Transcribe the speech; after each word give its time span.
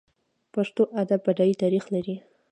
پښتو 0.53 0.83
ادب 1.01 1.19
بډای 1.25 1.53
تاریخ 1.61 1.83
لري. 1.93 2.15